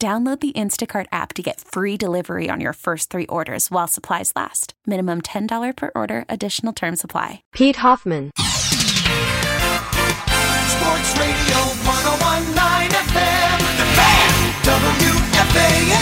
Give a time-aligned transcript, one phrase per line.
[0.00, 4.32] Download the Instacart app to get free delivery on your first three orders while supplies
[4.36, 4.74] last.
[4.86, 7.42] Minimum $10 per order, additional term supply.
[7.52, 8.30] Pete Hoffman.
[8.38, 8.78] Sports
[11.18, 13.58] Radio 1019 FM.
[13.74, 14.30] The Fan.
[14.62, 15.98] WFAN.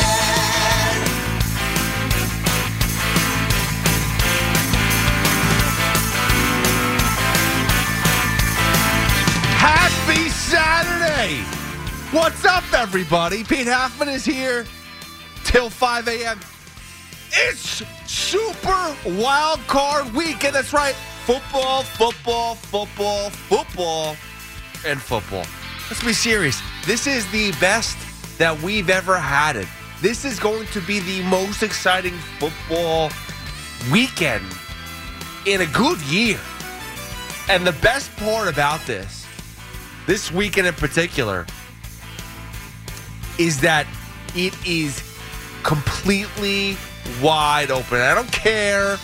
[9.56, 11.55] Happy Saturday!
[12.16, 13.44] What's up, everybody?
[13.44, 14.64] Pete Hoffman is here
[15.44, 16.40] till 5 a.m.
[17.30, 20.54] It's Super Wild Card Weekend.
[20.54, 20.94] That's right.
[21.26, 24.16] Football, football, football, football,
[24.86, 25.44] and football.
[25.90, 26.58] Let's be serious.
[26.86, 27.98] This is the best
[28.38, 29.68] that we've ever had it.
[30.00, 33.10] This is going to be the most exciting football
[33.92, 34.46] weekend
[35.44, 36.40] in a good year.
[37.50, 39.26] And the best part about this,
[40.06, 41.44] this weekend in particular,
[43.38, 43.86] is that
[44.34, 45.02] it is
[45.62, 46.76] completely
[47.22, 48.00] wide open.
[48.00, 48.96] I don't care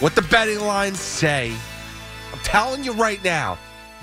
[0.00, 1.54] what the betting lines say.
[2.32, 3.58] I'm telling you right now,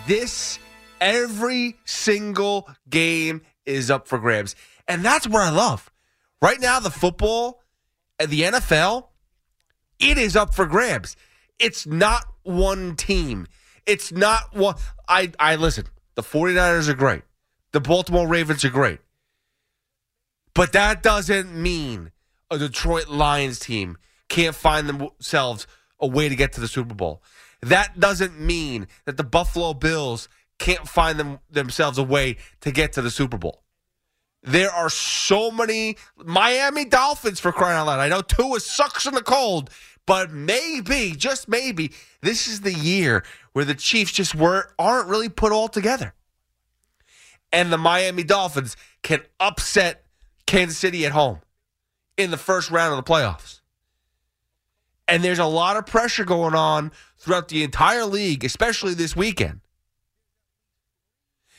[0.07, 0.59] this
[1.01, 4.55] every single game is up for grabs.
[4.87, 5.91] And that's what I love.
[6.41, 7.61] Right now, the football
[8.19, 9.07] and the NFL,
[9.99, 11.15] it is up for grabs.
[11.59, 13.47] It's not one team.
[13.85, 14.75] It's not one.
[15.07, 15.85] I, I listen,
[16.15, 17.23] the 49ers are great.
[17.71, 18.99] The Baltimore Ravens are great.
[20.57, 22.11] But that doesn't mean
[22.49, 23.95] a Detroit Lions team
[24.27, 25.67] can't find themselves
[25.99, 27.21] a way to get to the Super Bowl.
[27.61, 32.93] That doesn't mean that the Buffalo Bills can't find them, themselves a way to get
[32.93, 33.61] to the Super Bowl.
[34.41, 37.99] There are so many Miami Dolphins for crying out loud.
[37.99, 39.69] I know Tua sucks in the cold,
[40.07, 41.91] but maybe, just maybe,
[42.21, 43.23] this is the year
[43.53, 46.15] where the Chiefs just were aren't really put all together.
[47.53, 50.03] And the Miami Dolphins can upset
[50.47, 51.41] Kansas City at home
[52.17, 53.61] in the first round of the playoffs.
[55.07, 59.61] And there's a lot of pressure going on throughout the entire league, especially this weekend.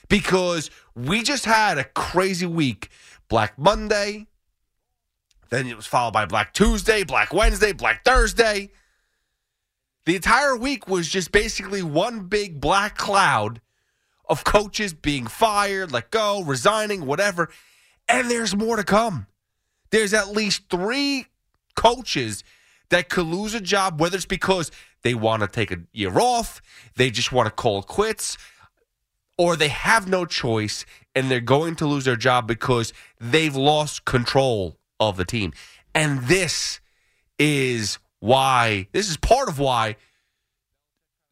[0.08, 2.88] Because we just had a crazy week.
[3.28, 4.26] Black Monday,
[5.50, 8.70] then it was followed by Black Tuesday, Black Wednesday, Black Thursday.
[10.06, 13.60] The entire week was just basically one big black cloud
[14.28, 17.50] of coaches being fired, let go, resigning, whatever.
[18.08, 19.26] And there's more to come.
[19.90, 21.26] There's at least three
[21.76, 22.44] coaches
[22.90, 24.70] that could lose a job, whether it's because
[25.02, 26.60] they want to take a year off,
[26.96, 28.36] they just want to call quits,
[29.36, 34.04] or they have no choice and they're going to lose their job because they've lost
[34.04, 35.52] control of the team.
[35.94, 36.80] And this
[37.38, 39.96] is why, this is part of why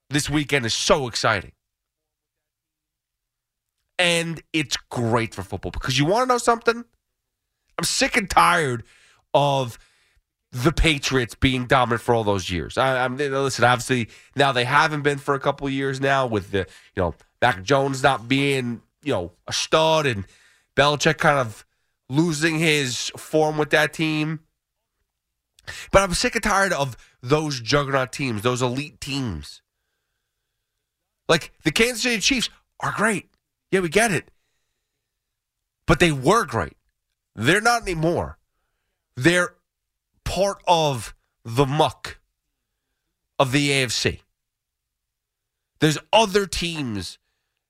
[0.09, 1.53] this weekend is so exciting.
[3.99, 6.85] And it's great for football because you want to know something?
[7.79, 8.85] I'm sick and tired
[9.33, 9.79] of
[10.53, 12.79] the Patriots being dominant for all those years.
[12.79, 13.65] I, am listen.
[13.65, 17.63] Obviously, now they haven't been for a couple years now with the you know Mac
[17.63, 20.25] Jones not being you know a stud and
[20.75, 21.65] Belichick kind of
[22.09, 24.41] losing his form with that team.
[25.91, 29.63] But I'm sick and tired of those juggernaut teams, those elite teams.
[31.29, 32.51] Like the Kansas City Chiefs
[32.81, 33.29] are great.
[33.77, 34.31] Yeah, we get it.
[35.87, 36.79] But they were great.
[37.35, 38.39] They're not anymore.
[39.17, 39.55] They're
[40.25, 41.15] part of
[41.45, 42.19] the muck
[43.39, 44.21] of the AFC.
[45.81, 47.19] There's other teams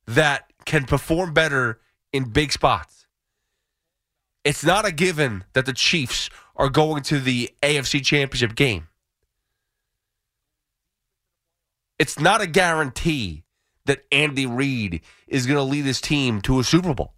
[0.07, 1.81] that can perform better
[2.13, 3.09] in big spots.
[4.45, 8.87] It's not a given that the Chiefs are going to the AFC Championship game.
[11.99, 13.43] It's not a guarantee
[13.87, 17.15] that Andy Reid is going to lead his team to a Super Bowl.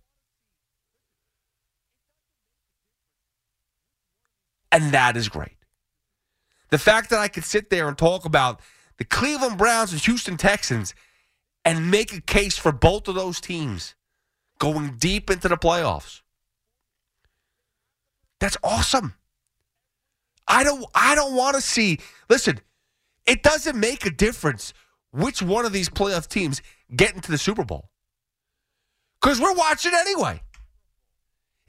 [4.70, 5.56] And that is great.
[6.70, 8.60] The fact that I could sit there and talk about
[8.98, 10.94] the Cleveland Browns and Houston Texans
[11.64, 13.94] and make a case for both of those teams
[14.58, 16.22] going deep into the playoffs.
[18.40, 19.14] That's awesome.
[20.46, 21.98] I don't I don't want to see
[22.28, 22.60] listen,
[23.26, 24.72] it doesn't make a difference
[25.10, 26.62] which one of these playoff teams
[26.94, 27.90] get into the Super Bowl.
[29.20, 30.42] Cuz we're watching anyway.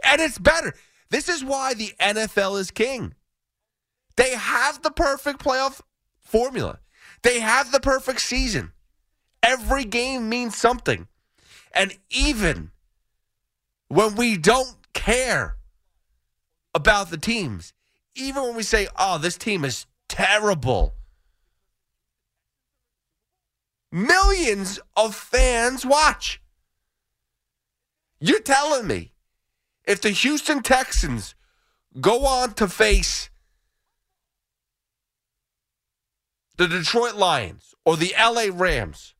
[0.03, 0.73] And it's better.
[1.09, 3.15] This is why the NFL is king.
[4.15, 5.81] They have the perfect playoff
[6.19, 6.79] formula.
[7.23, 8.71] They have the perfect season.
[9.41, 11.07] Every game means something.
[11.73, 12.71] And even
[13.87, 15.57] when we don't care
[16.73, 17.73] about the teams,
[18.15, 20.93] even when we say, oh, this team is terrible,
[23.91, 26.41] millions of fans watch.
[28.19, 29.13] You're telling me
[29.85, 31.35] if the Houston Texans
[31.99, 33.29] go on to face
[36.57, 39.15] the Detroit Lions or the LA Rams,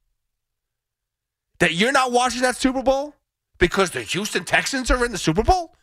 [1.60, 3.16] that you're not watching that Super Bowl
[3.58, 5.76] because the Houston Texans are in the Super Bowl?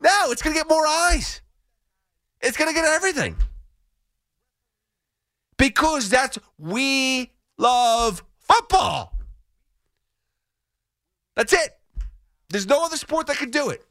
[0.00, 1.40] No, it's going to get more eyes.
[2.40, 3.36] It's going to get everything.
[5.58, 9.16] Because that's we love football.
[11.34, 11.78] That's it.
[12.48, 13.84] There's no other sport that can do it.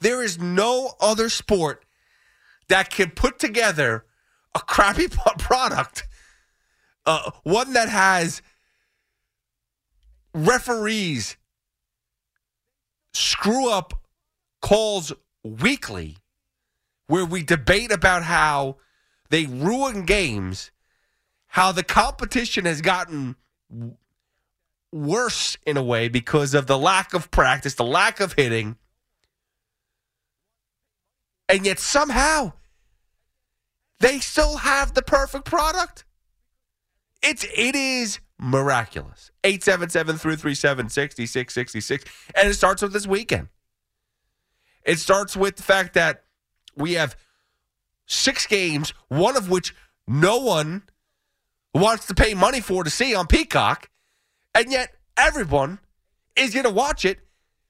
[0.00, 1.84] There is no other sport
[2.68, 4.04] that can put together
[4.54, 5.08] a crappy
[5.38, 6.06] product,
[7.04, 8.42] uh, one that has
[10.34, 11.36] referees
[13.14, 13.94] screw up
[14.60, 15.12] calls
[15.42, 16.18] weekly,
[17.06, 18.76] where we debate about how
[19.28, 20.70] they ruin games,
[21.48, 23.36] how the competition has gotten
[24.92, 28.76] worse in a way because of the lack of practice, the lack of hitting.
[31.48, 32.52] And yet somehow
[34.00, 36.04] they still have the perfect product.
[37.22, 39.30] It's it is miraculous.
[39.44, 43.48] 877-337-6666 and it starts with this weekend.
[44.84, 46.24] It starts with the fact that
[46.76, 47.16] we have
[48.06, 49.74] six games, one of which
[50.06, 50.82] no one
[51.74, 53.90] wants to pay money for to see on Peacock.
[54.54, 55.78] And yet everyone
[56.36, 57.18] is going to watch it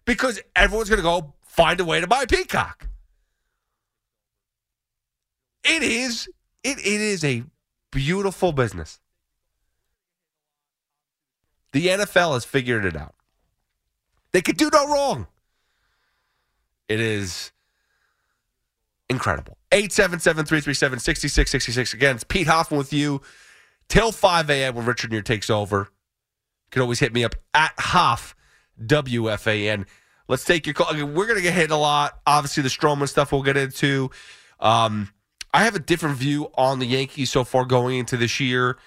[0.04, 2.88] because everyone's going to go find a way to buy Peacock.
[5.64, 6.28] It is
[6.62, 7.44] it, it is a
[7.90, 9.00] beautiful business.
[11.72, 13.14] The NFL has figured it out.
[14.32, 15.26] They could do no wrong.
[16.88, 17.52] It is
[19.08, 19.58] incredible.
[19.76, 21.92] 877-337-6666.
[21.92, 23.20] Again, it's Pete Hoffman with you
[23.88, 24.74] till 5 a.m.
[24.74, 25.80] when Richard Neer takes over.
[25.80, 28.34] You can always hit me up at Hoff
[28.82, 29.84] WFAN.
[30.28, 30.94] Let's take your call.
[30.94, 32.20] We're going to get hit a lot.
[32.26, 34.10] Obviously, the Stroman stuff we'll get into.
[34.60, 35.10] Um,
[35.52, 38.78] I have a different view on the Yankees so far going into this year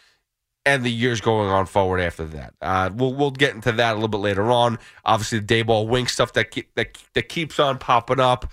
[0.66, 2.56] and the years going on forward after that.
[2.62, 4.80] Uh, we'll we'll get into that a little bit later on.
[5.06, 8.52] Obviously, the Daboll wink stuff that keep, that that keeps on popping up,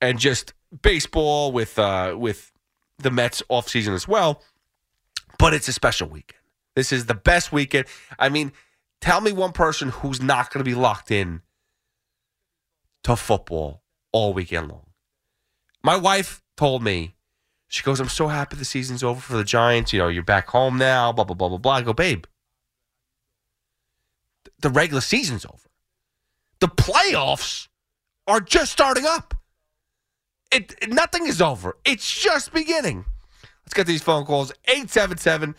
[0.00, 0.52] and just
[0.82, 2.52] baseball with uh, with
[2.98, 4.42] the Mets off season as well.
[5.38, 6.40] But it's a special weekend.
[6.74, 7.86] This is the best weekend.
[8.18, 8.52] I mean,
[9.00, 11.42] tell me one person who's not going to be locked in
[13.04, 13.82] to football
[14.12, 14.86] all weekend long.
[15.82, 17.14] My wife told me,
[17.68, 19.92] she goes, I'm so happy the season's over for the Giants.
[19.92, 21.72] You know, you're back home now, blah, blah, blah, blah, blah.
[21.72, 22.24] I go, babe,
[24.60, 25.68] the regular season's over.
[26.60, 27.68] The playoffs
[28.26, 29.34] are just starting up.
[30.56, 31.76] It, nothing is over.
[31.84, 33.04] It's just beginning.
[33.64, 34.52] Let's get these phone calls.
[34.66, 35.54] 877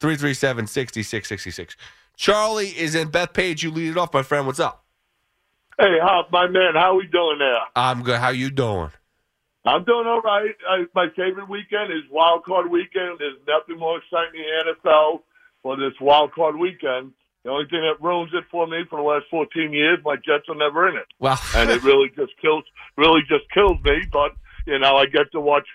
[0.00, 1.76] 337 6666.
[2.16, 3.62] Charlie is in Bethpage.
[3.62, 4.48] You lead it off, my friend.
[4.48, 4.84] What's up?
[5.78, 7.60] Hey, Hop, my man, how we doing there?
[7.76, 8.18] I'm good.
[8.18, 8.90] How you doing?
[9.64, 10.54] I'm doing all right.
[10.68, 13.18] I, my favorite weekend is Wild Card Weekend.
[13.20, 15.20] There's nothing more exciting in the NFL
[15.62, 17.12] for this Wild Card Weekend.
[17.44, 20.48] The only thing that ruins it for me for the last 14 years, my Jets
[20.48, 22.64] are never in it, Well, and it really just kills,
[22.98, 24.02] really just kills me.
[24.12, 24.32] But
[24.66, 25.66] you know, I get to watch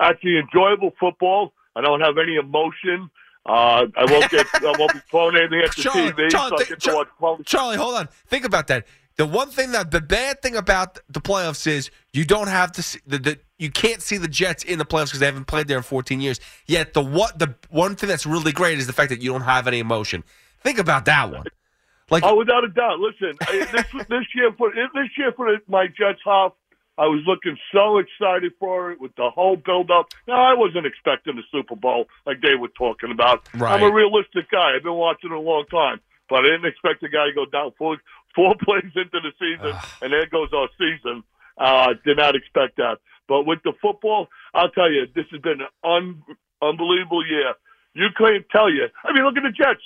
[0.00, 1.52] actually enjoyable football.
[1.76, 3.10] I don't have any emotion.
[3.44, 6.30] Uh, I won't get, I won't be throwing anything at the Charlie, TV.
[6.30, 8.08] Charlie, so I get to Char- watch Charlie, hold on.
[8.28, 8.86] Think about that.
[9.16, 12.82] The one thing that the bad thing about the playoffs is you don't have to
[12.82, 15.68] see the, the you can't see the Jets in the playoffs because they haven't played
[15.68, 16.40] there in 14 years.
[16.66, 19.42] Yet the what the one thing that's really great is the fact that you don't
[19.42, 20.24] have any emotion.
[20.62, 21.44] Think about that one.
[22.10, 23.00] Like Oh, without a doubt.
[23.00, 26.52] Listen, I- this this year for this year for my Jets half,
[26.98, 30.08] I was looking so excited for it with the whole build up.
[30.28, 33.48] Now I wasn't expecting the Super Bowl like they were talking about.
[33.54, 33.80] Right.
[33.80, 34.76] I'm a realistic guy.
[34.76, 37.46] I've been watching it a long time, but I didn't expect the guy to go
[37.46, 37.96] down four
[38.34, 41.24] four plays into the season, and there goes our season.
[41.56, 42.98] Uh, did not expect that.
[43.28, 46.22] But with the football, I'll tell you, this has been an un-
[46.60, 47.54] unbelievable year.
[47.94, 48.88] You can't tell you.
[49.04, 49.80] I mean, look at the Jets.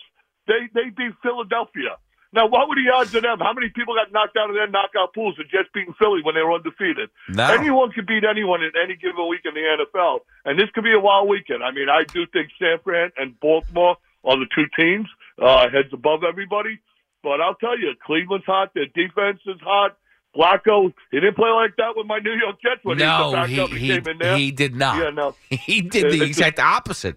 [0.47, 1.99] They they beat Philadelphia.
[2.37, 3.41] Now, what were the odds of them?
[3.41, 6.35] How many people got knocked out of their knockout pools of Jets beating Philly when
[6.37, 7.09] they were undefeated?
[7.33, 7.49] No.
[7.49, 10.93] Anyone can beat anyone in any given week in the NFL, and this could be
[10.93, 11.65] a wild weekend.
[11.65, 15.09] I mean, I do think San Fran and Baltimore are the two teams
[15.41, 16.79] uh, heads above everybody.
[17.23, 18.71] But I'll tell you, Cleveland's hot.
[18.75, 19.97] Their defense is hot.
[20.37, 23.59] Flacco, he didn't play like that with my New York Jets when he No, he,
[23.61, 24.37] up and he, came in there.
[24.37, 24.99] he did not.
[24.99, 25.35] Yeah, no.
[25.49, 27.17] He did the It's exact opposite.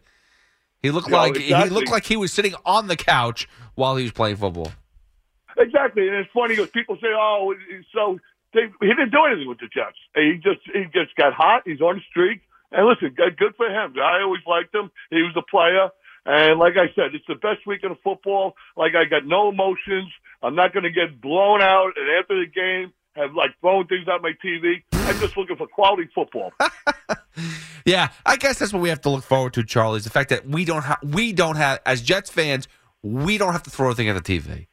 [0.82, 4.04] He looked No, like he looked like he was sitting on the couch while he
[4.04, 4.72] was playing football.
[5.58, 7.54] Exactly, and it's funny because people say, "Oh,
[7.94, 8.20] so
[8.54, 9.98] they, he didn't do anything with the Jets.
[10.16, 11.64] He just he just got hot.
[11.66, 12.42] He's on a streak,
[12.72, 13.96] and listen, good for him.
[13.98, 14.92] I always liked him.
[15.10, 15.90] He was a player,
[16.26, 18.56] and like I said, it's the best weekend of football.
[18.78, 20.12] Like I got no emotions.
[20.42, 24.08] I'm not going to get blown out, and after the game, have like throwing things
[24.08, 24.84] out my TV.
[24.94, 26.54] I'm just looking for quality football.
[27.86, 29.98] Yeah, I guess that's what we have to look forward to, Charlie.
[29.98, 32.68] Is the fact that we don't have we don't have as Jets fans,
[33.02, 34.68] we don't have to throw a thing at the TV.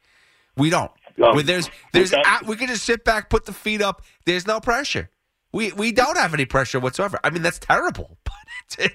[0.57, 0.91] We don't.
[0.91, 1.33] Um, no.
[1.33, 4.03] Where there's there's a- we can just sit back, put the feet up.
[4.25, 5.09] There's no pressure.
[5.53, 7.19] We we don't have any pressure whatsoever.
[7.23, 8.17] I mean, that's terrible.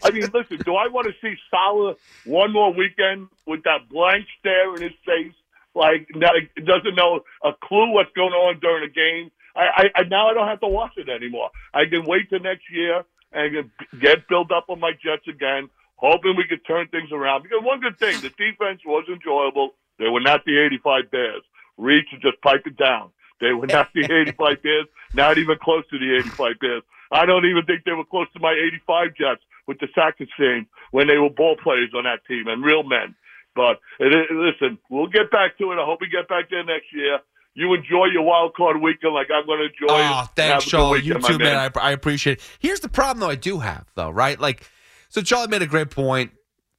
[0.04, 4.26] I mean, listen, do I want to see Saleh one more weekend with that blank
[4.38, 5.32] stare in his face,
[5.74, 6.32] like not,
[6.64, 9.30] doesn't know a clue what's going on during a game?
[9.56, 9.60] I,
[9.96, 11.50] I, I now I don't have to watch it anymore.
[11.72, 13.02] I can wait till next year
[13.32, 13.52] and
[13.90, 17.42] get- get built up on my Jets again, hoping we could turn things around.
[17.44, 19.70] Because one good thing, the defense was enjoyable.
[19.98, 21.42] They were not the '85 Bears.
[21.78, 23.10] Reach and just pipe it down.
[23.40, 24.86] They were not the '85 Bears.
[25.14, 26.82] Not even close to the '85 Bears.
[27.10, 30.66] I don't even think they were close to my '85 Jets with the Sack Exchange
[30.90, 33.14] when they were ball players on that team and real men.
[33.54, 35.76] But it, it- listen, we'll get back to it.
[35.76, 37.18] I hope we get back there next year.
[37.54, 39.86] You enjoy your wild card weekend like I'm going to enjoy.
[40.02, 41.00] Oh, thanks, Charlie.
[41.02, 41.70] You too, my man.
[41.76, 42.44] I, I appreciate it.
[42.60, 44.40] Here's the problem, though, I do have, though, right?
[44.40, 44.70] Like,
[45.10, 46.30] so Charlie made a great point.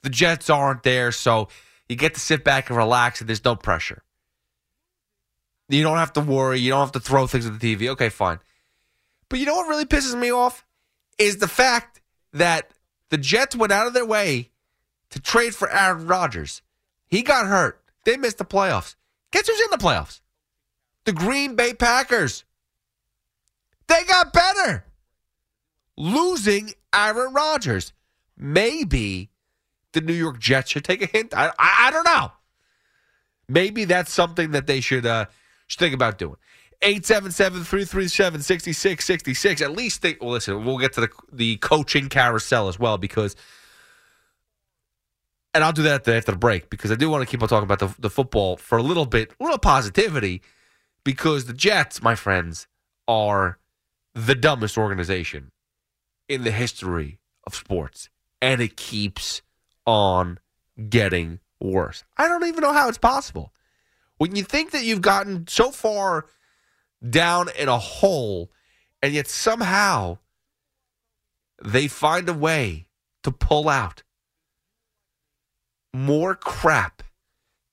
[0.01, 1.50] The Jets aren't there, so
[1.88, 4.01] you get to sit back and relax, and there's no pressure.
[5.73, 6.59] You don't have to worry.
[6.59, 7.89] You don't have to throw things at the TV.
[7.89, 8.39] Okay, fine.
[9.29, 10.65] But you know what really pisses me off?
[11.17, 12.01] Is the fact
[12.33, 12.69] that
[13.09, 14.49] the Jets went out of their way
[15.11, 16.63] to trade for Aaron Rodgers.
[17.07, 17.79] He got hurt.
[18.03, 18.95] They missed the playoffs.
[19.31, 20.21] Guess who's in the playoffs?
[21.05, 22.43] The Green Bay Packers.
[23.87, 24.85] They got better.
[25.95, 27.93] Losing Aaron Rodgers.
[28.35, 29.29] Maybe
[29.91, 31.35] the New York Jets should take a hint.
[31.35, 32.31] I, I, I don't know.
[33.47, 35.25] Maybe that's something that they should uh,
[35.67, 36.36] should think about doing.
[36.82, 39.62] 877-337-6666.
[39.62, 43.38] At least they well listen, we'll get to the the coaching carousel as well because
[45.53, 47.70] and I'll do that after the break because I do want to keep on talking
[47.70, 50.41] about the, the football for a little bit, a little positivity
[51.03, 52.67] because the Jets, my friends,
[53.08, 53.60] are
[54.13, 55.51] the dumbest organization
[56.27, 58.10] in the history of sports.
[58.41, 59.41] And it keeps
[59.86, 60.39] on
[60.89, 62.03] getting worse.
[62.17, 63.53] I don't even know how it's possible.
[64.23, 66.27] When you think that you've gotten so far
[67.09, 68.49] down in a hole,
[69.01, 70.19] and yet somehow
[71.61, 72.87] they find a way
[73.23, 74.03] to pull out
[75.93, 77.03] more crap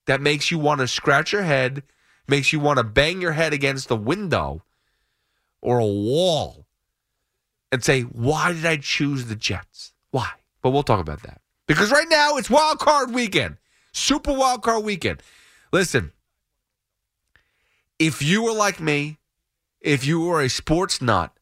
[0.09, 1.85] that makes you want to scratch your head,
[2.27, 4.65] makes you want to bang your head against a window
[5.63, 6.67] or a wall
[7.71, 9.93] and say, why did I choose the Jets?
[10.11, 10.29] Why?
[10.63, 11.43] But we'll talk about that.
[11.69, 13.59] Because right now it's wild card weekend,
[13.93, 15.23] super wild card weekend.
[15.73, 16.11] Listen,
[18.01, 19.19] if you were like me,
[19.81, 21.33] if you were a sports nut,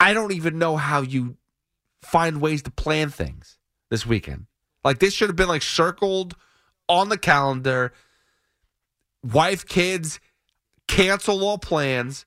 [0.00, 1.36] I don't even know how you
[2.00, 3.58] find ways to plan things
[3.90, 4.46] this weekend.
[4.82, 6.34] Like this should have been like circled
[6.88, 7.92] on the calendar.
[9.22, 10.18] Wife, kids,
[10.88, 12.24] cancel all plans.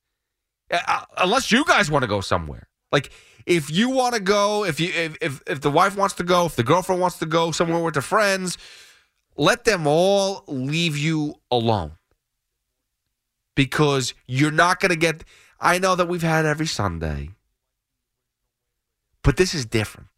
[0.71, 2.69] Uh, unless you guys want to go somewhere.
[2.91, 3.11] Like
[3.45, 6.45] if you want to go, if you if, if if the wife wants to go,
[6.45, 8.57] if the girlfriend wants to go somewhere with their friends,
[9.37, 11.93] let them all leave you alone.
[13.55, 15.23] Because you're not going to get
[15.59, 17.29] I know that we've had every Sunday.
[19.23, 20.09] But this is different.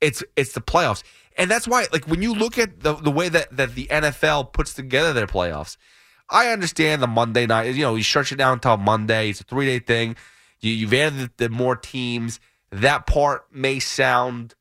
[0.00, 1.02] It's it's the playoffs.
[1.36, 4.52] And that's why like when you look at the the way that that the NFL
[4.52, 5.76] puts together their playoffs,
[6.30, 9.30] I understand the Monday night, you know, you stretch it down until Monday.
[9.30, 10.14] It's a 3-day thing.
[10.60, 12.38] You, you've added the, the more teams.
[12.70, 14.54] That part may sound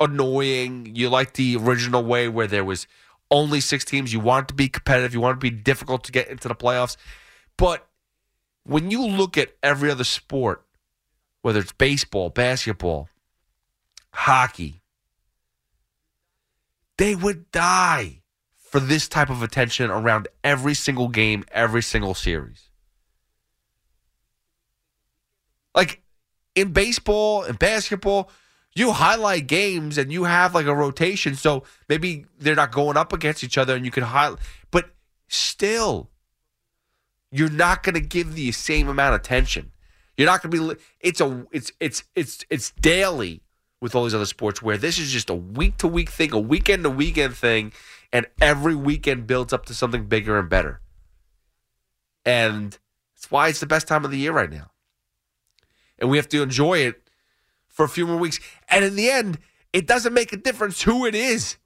[0.00, 0.92] annoying.
[0.94, 2.86] You like the original way where there was
[3.30, 4.12] only 6 teams.
[4.12, 6.96] You want to be competitive, you want to be difficult to get into the playoffs.
[7.56, 7.86] But
[8.64, 10.64] when you look at every other sport,
[11.42, 13.08] whether it's baseball, basketball,
[14.12, 14.80] hockey,
[16.96, 18.22] they would die
[18.56, 22.68] for this type of attention around every single game, every single series.
[25.74, 26.02] Like
[26.54, 28.30] in baseball and basketball,
[28.78, 31.34] you highlight games and you have like a rotation.
[31.34, 34.38] So maybe they're not going up against each other and you can highlight,
[34.70, 34.90] but
[35.28, 36.10] still,
[37.30, 39.72] you're not going to give the same amount of attention.
[40.16, 40.80] You're not going to be.
[41.00, 41.46] It's a.
[41.52, 43.42] It's it's it's it's daily
[43.80, 46.38] with all these other sports where this is just a week to week thing, a
[46.38, 47.72] weekend to weekend thing,
[48.12, 50.80] and every weekend builds up to something bigger and better.
[52.24, 52.76] And
[53.14, 54.70] that's why it's the best time of the year right now.
[56.00, 57.07] And we have to enjoy it
[57.78, 58.40] for a few more weeks.
[58.68, 59.38] And in the end,
[59.72, 61.58] it doesn't make a difference who it is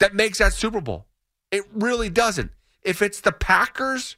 [0.00, 1.06] that makes that Super Bowl.
[1.52, 2.50] It really doesn't.
[2.82, 4.16] If it's the Packers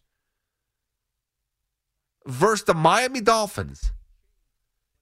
[2.27, 3.93] versus the Miami Dolphins,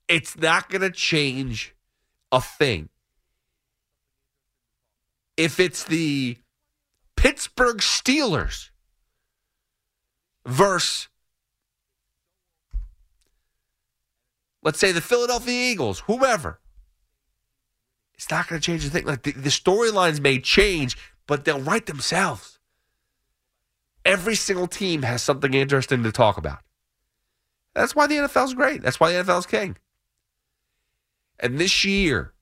[0.08, 1.72] it's not going to change
[2.32, 2.88] a thing.
[5.36, 6.38] If it's the
[7.14, 8.70] Pittsburgh Steelers
[10.44, 11.06] versus,
[14.68, 16.60] let's say, the Philadelphia Eagles, whomever,
[18.12, 19.06] it's not going to change the thing.
[19.06, 20.94] Like the, the storylines may change,
[21.26, 22.58] but they'll write themselves.
[24.04, 26.58] Every single team has something interesting to talk about.
[27.74, 28.82] That's why the NFL's great.
[28.82, 29.78] That's why the NFL's king.
[31.40, 32.34] And this year,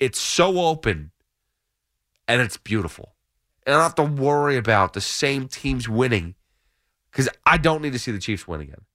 [0.00, 1.10] it's so open
[2.26, 3.16] and it's beautiful.
[3.66, 6.36] And I don't have to worry about the same teams winning
[7.12, 8.86] because I don't need to see the Chiefs win again.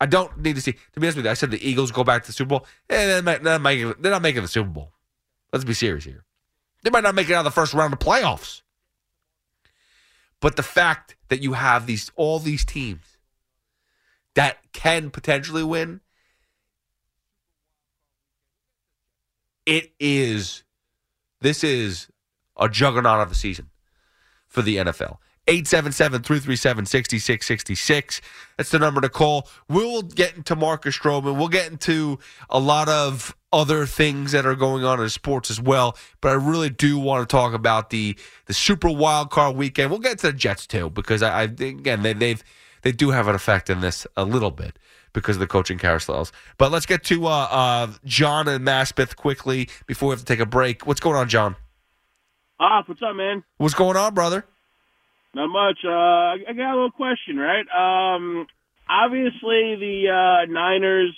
[0.00, 0.72] I don't need to see.
[0.72, 2.66] To be honest with you, I said the Eagles go back to the Super Bowl.
[2.90, 4.92] Eh, they're, not, they're, not making, they're not making the Super Bowl.
[5.52, 6.24] Let's be serious here.
[6.82, 8.62] They might not make it out of the first round of playoffs.
[10.40, 13.16] But the fact that you have these all these teams
[14.34, 16.00] that can potentially win,
[19.64, 20.62] it is
[21.40, 22.08] this is
[22.58, 23.70] a juggernaut of a season
[24.46, 25.16] for the NFL.
[25.46, 28.20] 877-337-6666.
[28.56, 29.48] That's the number to call.
[29.68, 31.36] We'll get into Marcus Stroman.
[31.36, 32.18] We'll get into
[32.50, 35.96] a lot of other things that are going on in sports as well.
[36.20, 39.90] But I really do want to talk about the the Super Wild Card weekend.
[39.90, 42.42] We'll get to the Jets too because I, I again they, they've
[42.82, 44.78] they do have an effect in this a little bit
[45.12, 46.30] because of the coaching carousels.
[46.58, 50.40] But let's get to uh, uh, John and Maspeth quickly before we have to take
[50.40, 50.86] a break.
[50.86, 51.56] What's going on, John?
[52.60, 53.44] Ah, what's up, man?
[53.58, 54.46] What's going on, brother?
[55.36, 55.80] Not much.
[55.84, 57.66] Uh, I got a little question, right?
[57.68, 58.46] Um,
[58.88, 61.14] obviously, the uh, Niners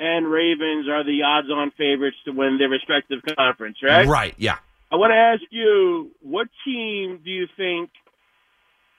[0.00, 4.08] and Ravens are the odds-on favorites to win their respective conference, right?
[4.08, 4.34] Right.
[4.38, 4.56] Yeah.
[4.90, 7.90] I want to ask you, what team do you think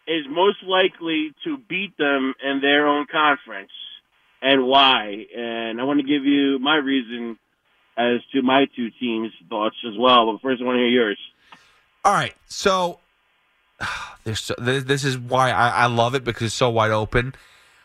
[0.08, 3.72] is most likely to beat them in their own conference,
[4.44, 5.26] and why?
[5.36, 7.40] And I want to give you my reason
[7.98, 10.32] as to my two teams' thoughts as well.
[10.32, 11.20] But first, I want to hear yours.
[12.06, 12.36] All right.
[12.48, 13.00] So
[14.24, 17.34] there's so, this, this is why I, I love it because it's so wide open.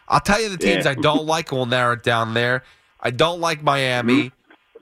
[0.09, 0.93] I'll tell you the teams Yeah.
[0.93, 1.51] I don't like.
[1.51, 2.63] and We'll narrow it down there.
[3.01, 4.33] I don't like Miami.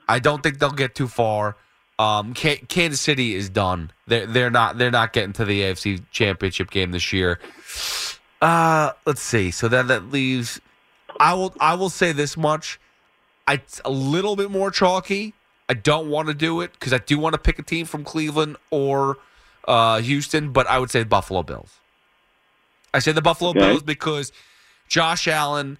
[0.07, 1.55] I don't think they'll get too far.
[1.99, 3.91] Um, Ka- Kansas City is done.
[4.07, 7.39] They're they're not they're not getting to the AFC Championship game this year.
[8.41, 9.51] Uh, let's see.
[9.51, 10.59] So then that leaves.
[11.19, 12.79] I will I will say this much.
[13.47, 15.33] I, it's a little bit more chalky.
[15.69, 18.03] I don't want to do it because I do want to pick a team from
[18.03, 19.17] Cleveland or
[19.67, 21.79] uh, Houston, but I would say Buffalo Bills.
[22.93, 23.59] I say the Buffalo Okay.
[23.59, 24.31] Bills because
[24.87, 25.77] Josh Allen.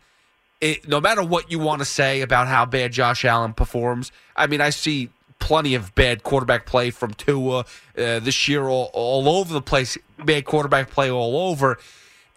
[0.61, 4.47] It, no matter what you want to say about how bad Josh Allen performs, I
[4.47, 7.65] mean, I see plenty of bad quarterback play from Tua uh,
[7.95, 9.97] this year, all, all over the place.
[10.23, 11.77] Bad quarterback play all over,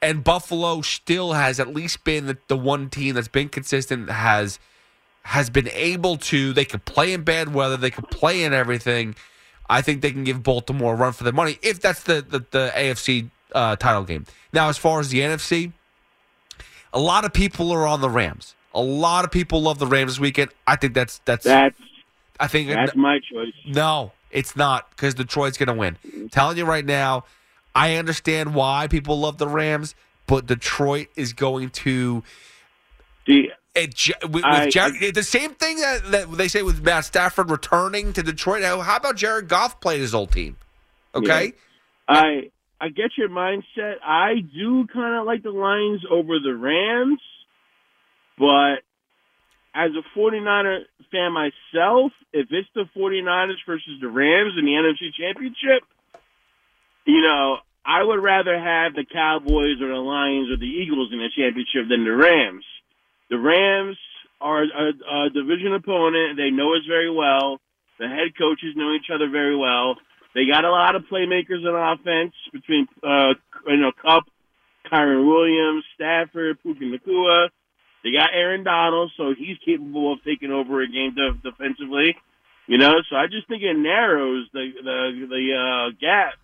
[0.03, 4.11] and Buffalo still has at least been the, the one team that's been consistent.
[4.11, 4.59] Has
[5.23, 6.53] has been able to.
[6.53, 7.77] They could play in bad weather.
[7.77, 9.15] They could play in everything.
[9.69, 12.45] I think they can give Baltimore a run for their money if that's the the,
[12.51, 14.27] the AFC uh, title game.
[14.53, 15.73] Now, as far as the NFC,
[16.93, 18.55] a lot of people are on the Rams.
[18.75, 20.51] A lot of people love the Rams this weekend.
[20.67, 21.45] I think that's that's.
[21.45, 21.79] That's
[22.39, 23.55] I think that's my choice.
[23.67, 25.97] no, it's not because Detroit's going to win.
[26.31, 27.25] telling you right now,
[27.75, 29.95] I understand why people love the Rams,
[30.27, 32.23] but Detroit is going to.
[33.27, 37.51] See, It, with, I- Jared, the same thing that, that they say with Matt Stafford
[37.51, 38.63] returning to Detroit.
[38.63, 40.57] How, how about Jared Goff playing his old team?
[41.15, 41.53] Okay,
[42.09, 43.95] I I get your mindset.
[44.05, 47.21] I do kind of like the Lions over the Rams,
[48.39, 48.83] but
[49.75, 55.13] as a 49er fan myself, if it's the 49ers versus the Rams in the NFC
[55.15, 55.85] Championship,
[57.07, 61.19] you know, I would rather have the Cowboys or the Lions or the Eagles in
[61.19, 62.65] the championship than the Rams.
[63.31, 63.97] The Rams
[64.41, 66.37] are a, a division opponent.
[66.37, 67.59] They know us very well.
[67.99, 69.97] The head coaches know each other very well.
[70.35, 73.35] They got a lot of playmakers on offense between uh,
[73.67, 74.25] you know Kupp,
[74.93, 77.49] Kyren Williams, Stafford, Puka Nacua.
[78.05, 82.15] They got Aaron Donald, so he's capable of taking over a game de- defensively.
[82.67, 86.35] You know, so I just think it narrows the the the uh, gap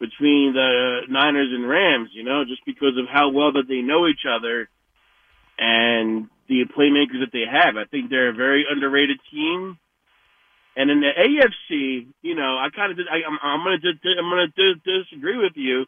[0.00, 2.08] between the Niners and Rams.
[2.14, 4.68] You know, just because of how well that they know each other
[5.58, 7.76] and the playmakers that they have.
[7.76, 9.78] I think they're a very underrated team.
[10.76, 15.38] And in the AFC, you know, I kind of I'm, I'm to I'm to disagree
[15.38, 15.86] with you.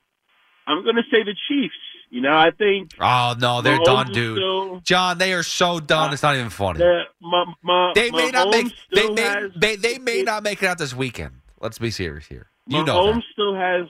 [0.66, 1.74] I'm going to say the Chiefs.
[2.08, 2.92] You know, I think.
[3.00, 4.38] Oh no, they're Mahomes done, dude.
[4.38, 6.10] still- John, they are so done.
[6.10, 6.78] Uh, it's not even funny.
[7.20, 8.72] my, my, They may not make.
[8.94, 9.22] They may.
[9.22, 11.40] has- They, they may not make it out this weekend.
[11.60, 12.48] Let's be serious here.
[12.68, 13.22] You know that.
[13.32, 13.86] still has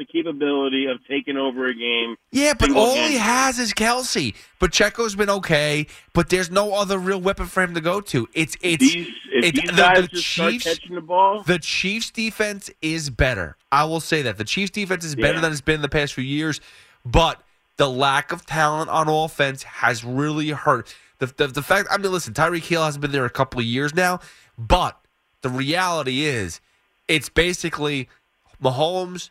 [0.00, 2.16] the capability of taking over a game.
[2.32, 3.12] Yeah, but all game.
[3.12, 4.34] he has is Kelce.
[4.58, 8.28] Pacheco's been okay, but there's no other real weapon for him to go to.
[8.34, 13.56] It's it's These, it's the- the Chiefs- the ball, The Chiefs' defense is better.
[13.70, 15.40] I will say that the Chiefs' defense is better Yeah.
[15.42, 16.60] than it's been in the past few years,
[17.04, 17.40] but
[17.76, 20.94] the lack of talent on offense has really hurt.
[21.18, 23.66] The, the, the fact, I mean, listen, Tyreek Hill hasn't been there a couple of
[23.66, 24.20] years now,
[24.58, 24.98] but
[25.42, 26.60] the reality is,
[27.08, 28.08] it's basically
[28.62, 29.30] Mahomes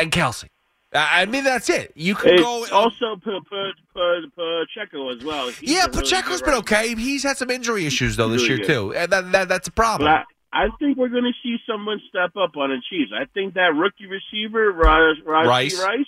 [0.00, 0.44] and Kelce.
[0.92, 1.92] I I mean, that's it.
[1.94, 2.66] You can it's go.
[2.72, 5.48] also P- P- P- Pacheco as well.
[5.50, 6.94] He's yeah, a really Pacheco's been okay.
[6.94, 8.66] He's had some injury issues though this Really year good.
[8.66, 10.10] too, and that, that that's a problem.
[10.10, 13.12] But I, I think we're going to see someone step up on the Chiefs.
[13.14, 15.80] I think that rookie receiver, Rice, Rice, Rice.
[15.80, 16.06] Rice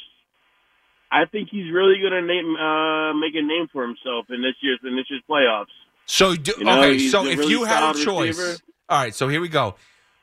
[1.13, 4.55] I think he's really going to name uh, make a name for himself in this
[4.63, 5.67] year's in this year's playoffs.
[6.07, 8.59] So do, You know, okay, so if really you had a choice, receiver.
[8.89, 9.15] all right.
[9.15, 9.77] So here we go.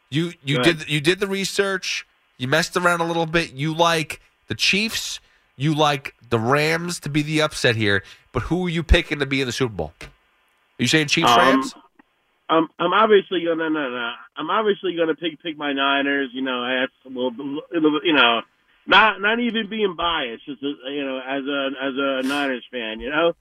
[0.10, 0.90] You you Go did ahead.
[0.90, 2.06] you did the research.
[2.40, 3.54] You messed around a little bit.
[3.54, 5.20] You like the Chiefs.
[5.56, 8.02] You like the Rams to be the upset here.
[8.32, 9.94] But who are you picking to be in the Super Bowl?
[10.02, 10.08] Are
[10.80, 11.76] you saying Chiefs Um, Rams?
[12.50, 16.30] I'm I'm obviously gonna no, no, I'm obviously gonna pick pick my Niners.
[16.34, 17.62] You know, that's a little,
[18.04, 18.42] you know,
[18.88, 23.02] not not even being biased, just as, you know, as a as a Niners fan,
[23.02, 23.34] you know.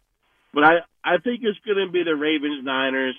[0.52, 3.14] But I I think it's gonna be the Ravens Niners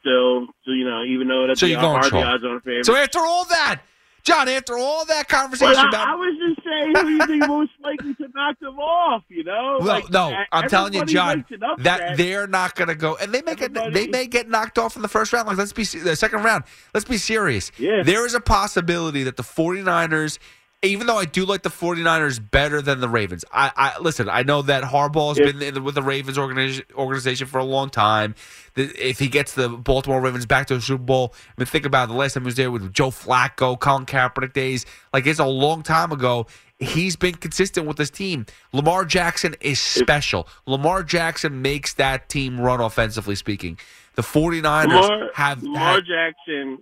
[0.00, 0.46] still.
[0.64, 2.86] So you know, even though that's So you're going the odds on favorite.
[2.86, 3.82] So after all that,
[4.24, 7.46] John, after all that conversation Well, I, about I was just saying who you think
[7.46, 9.22] most likely to knock them off.
[9.28, 11.44] You know, Well, Like, no, I'm telling you, John,
[11.78, 14.96] that they're not going to go, and they may get they may get knocked off
[14.96, 15.46] in the first round.
[15.46, 16.64] Like let's be the second round.
[16.94, 17.70] Let's be serious.
[17.78, 18.02] Yeah.
[18.02, 20.38] There is a possibility that the 49ers,
[20.84, 23.44] even though I do like the 49ers better than the Ravens.
[23.52, 24.28] I, I listen.
[24.28, 25.46] I know that Harbaugh has Yeah.
[25.52, 28.34] been in the, with the Ravens organization, organization for a long time.
[28.76, 32.04] If he gets the Baltimore Ravens back to the Super Bowl, I mean, think about
[32.04, 34.84] it, the last time he was there with Joe Flacco, Colin Kaepernick days.
[35.12, 36.46] Like it's a long time ago.
[36.80, 38.46] He's been consistent with this team.
[38.72, 40.48] Lamar Jackson is special.
[40.66, 43.78] Lamar Jackson makes that team run offensively speaking.
[44.16, 46.78] The 49ers Lamar, have Lamar had- Jackson.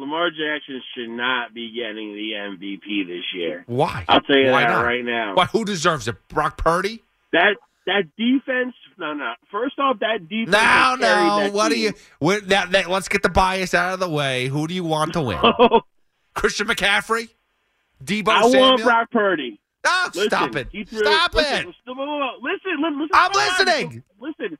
[0.00, 3.64] Lamar Jackson should not be getting the MVP this year.
[3.66, 4.04] why?
[4.08, 4.84] I'll tell you Why that not?
[4.84, 5.34] right now.
[5.34, 5.44] Why?
[5.46, 6.16] Who deserves it?
[6.28, 7.02] Brock Purdy?
[7.32, 8.74] That that defense.
[8.98, 9.32] No, no.
[9.50, 10.50] First off, that defense.
[10.50, 11.50] No, no.
[11.52, 11.92] What do you?
[12.48, 14.46] That, that, let's get the bias out of the way.
[14.48, 15.38] Who do you want to win?
[16.34, 17.28] Christian McCaffrey?
[18.02, 18.60] Deebo I Samuel?
[18.60, 19.60] want Brock Purdy.
[19.84, 20.68] No, Listen, stop it.
[20.70, 21.66] threw- Stop listen, it.
[21.66, 21.82] Listen,
[22.42, 23.08] listen, listen, listen.
[23.12, 24.02] I'm listening.
[24.20, 24.58] Listen.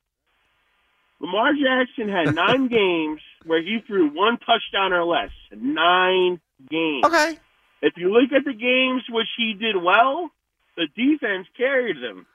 [1.20, 5.30] Lamar Jackson had nine games where he threw one touchdown or less.
[5.52, 7.04] Nine games.
[7.04, 7.38] Okay.
[7.82, 10.30] If you look at the games which he did well,
[10.76, 12.26] the defense carried them.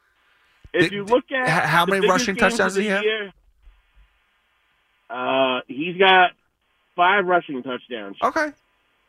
[0.74, 3.04] If you look at how many rushing touchdowns did he the have?
[3.04, 3.34] year,
[5.10, 6.32] Uh, he's got
[6.96, 8.52] five rushing touchdowns, Okay.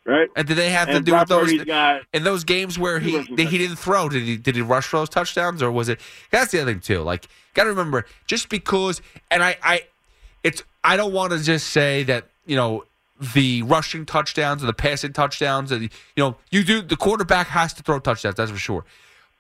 [0.05, 0.29] right?
[0.37, 3.13] And did they have to do with those Purdy's in those games where Two he
[3.17, 4.09] rushing he didn't throw?
[4.09, 6.01] Did he did he rush for those touchdowns or was it?
[6.31, 7.01] That's the other thing too.
[7.01, 9.87] Like, got to remember, just because, and I I,
[10.47, 12.85] it's I don't want to just say that you know
[13.35, 15.73] the rushing touchdowns or the passing touchdowns.
[15.73, 15.89] And, you
[16.23, 18.37] know, you do the quarterback has to throw touchdowns.
[18.37, 18.85] That's for sure.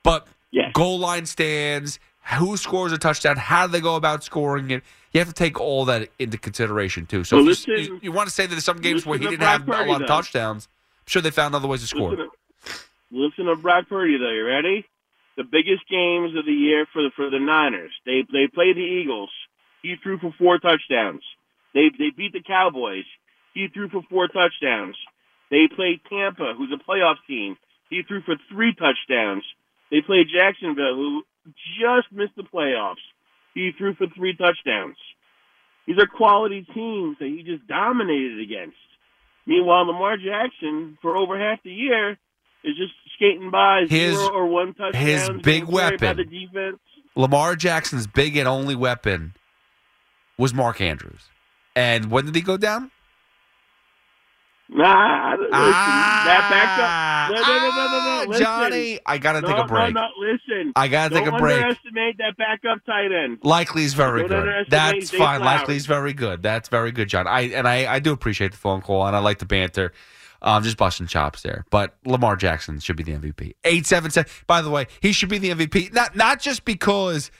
[0.02, 0.72] But Yes.
[0.72, 1.98] goal line stands,
[2.38, 4.82] who scores a touchdown, how do they go about scoring it?
[5.12, 7.24] You have to take all that into consideration too.
[7.24, 9.26] So Well, you, listen- you, you want to say that there's some games where he
[9.26, 10.14] didn't have Brock a lot of though.
[10.16, 12.10] touchdowns, I'm sure they found other ways to score.
[12.10, 12.74] Listen to,
[13.10, 14.30] listen to Brock Purdy though.
[14.32, 14.86] You ready?
[15.36, 17.92] The biggest games of the year for the for the Niners.
[18.06, 19.30] They they played the Eagles.
[19.86, 21.22] He threw for four touchdowns.
[21.74, 23.04] They they beat the Cowboys.
[23.54, 24.96] He threw for four touchdowns.
[25.50, 27.56] They played Tampa, who's a playoff team.
[27.88, 29.44] He threw for three touchdowns.
[29.92, 31.22] They played Jacksonville, who
[31.80, 33.04] just missed the playoffs.
[33.54, 34.96] He threw for three touchdowns.
[35.86, 38.76] These are quality teams that he just dominated against.
[39.46, 42.18] Meanwhile, Lamar Jackson, for over half the year,
[42.64, 45.00] is just skating by His- zero or one touchdown.
[45.00, 46.16] his big weapon.
[46.16, 46.80] the defense.
[47.14, 49.34] Lamar Jackson's big and only weapon
[50.38, 51.22] was Mark Andrews.
[51.74, 52.90] And when did he go down?
[54.68, 57.36] Nah, listen, that backup.
[57.36, 58.38] No, no, no, no, no, Ah, no.
[58.38, 59.94] Johnny, I gotta no, take a break.
[59.94, 60.72] No, no, listen.
[60.74, 61.56] I gotta take a break.
[61.58, 63.38] underestimate that backup tight end.
[63.44, 64.66] Likely's very Don't good.
[64.68, 65.40] That's Zay fine.
[65.40, 65.60] Flowers.
[65.60, 66.42] Likely's very good.
[66.42, 67.28] That's very good, John.
[67.28, 69.92] I and I, I do appreciate the phone call and I like the banter.
[70.42, 71.64] Um, just busting chops there.
[71.70, 73.54] But Lamar Jackson should be the MVP.
[73.64, 74.30] Eight seven seven.
[74.48, 75.92] By the way, he should be the MVP.
[75.92, 77.30] Not not just because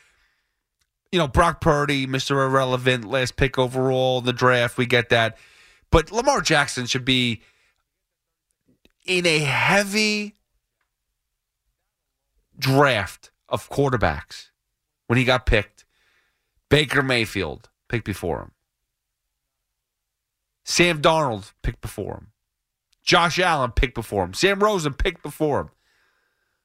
[1.16, 4.76] you know Brock Purdy, Mister Irrelevant, last pick overall in the draft.
[4.76, 5.38] We get that,
[5.90, 7.40] but Lamar Jackson should be
[9.06, 10.34] in a heavy
[12.58, 14.50] draft of quarterbacks
[15.06, 15.86] when he got picked.
[16.68, 18.50] Baker Mayfield picked before him.
[20.66, 22.26] Sam Darnold picked before him.
[23.02, 24.34] Josh Allen picked before him.
[24.34, 25.70] Sam Rosen picked before him.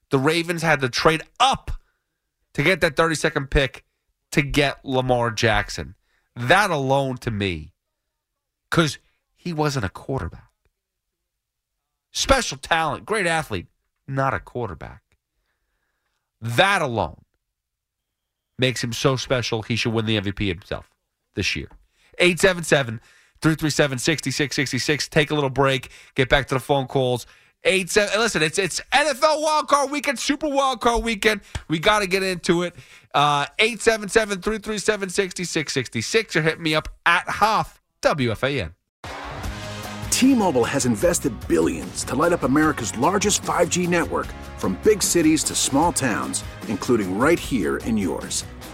[0.09, 1.71] The Ravens had to trade up
[2.53, 3.85] to get that 32nd pick
[4.31, 5.95] to get Lamar Jackson.
[6.35, 7.73] That alone to me,
[8.69, 8.97] because
[9.35, 10.49] he wasn't a quarterback.
[12.11, 13.67] Special talent, great athlete,
[14.07, 15.01] not a quarterback.
[16.39, 17.21] That alone
[18.57, 20.89] makes him so special, he should win the MVP himself
[21.35, 21.67] this year.
[22.17, 22.99] 877
[23.41, 25.07] 337 6666.
[25.07, 27.25] Take a little break, get back to the phone calls.
[27.63, 28.19] Eight seven.
[28.19, 31.41] Listen, it's it's NFL Wild Card Weekend, Super Wild Card Weekend.
[31.67, 32.74] We got to get into it.
[33.13, 36.36] Uh, Eight seven seven three three seven sixty six sixty six.
[36.36, 38.74] Or hit me up at Hoff WFAN.
[40.10, 44.28] T-Mobile has invested billions to light up America's largest 5G network
[44.60, 48.45] from big cities to small towns, including right here in yours.